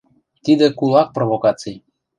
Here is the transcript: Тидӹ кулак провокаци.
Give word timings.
Тидӹ 0.43 0.67
кулак 0.77 1.07
провокаци. 1.15 1.73